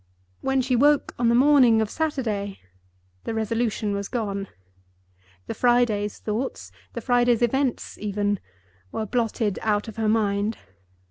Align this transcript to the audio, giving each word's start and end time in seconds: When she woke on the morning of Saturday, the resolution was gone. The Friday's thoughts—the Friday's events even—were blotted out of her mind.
When 0.39 0.61
she 0.63 0.75
woke 0.75 1.13
on 1.19 1.29
the 1.29 1.35
morning 1.35 1.79
of 1.79 1.91
Saturday, 1.91 2.57
the 3.23 3.35
resolution 3.35 3.93
was 3.93 4.07
gone. 4.07 4.47
The 5.45 5.53
Friday's 5.53 6.17
thoughts—the 6.17 7.01
Friday's 7.01 7.43
events 7.43 7.99
even—were 7.99 9.05
blotted 9.05 9.59
out 9.61 9.87
of 9.87 9.97
her 9.97 10.09
mind. 10.09 10.57